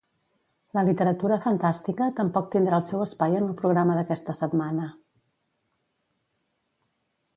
[0.77, 4.89] La literatura fantàstica tampoc tindrà el seu espai en el programa d'aquesta setmana.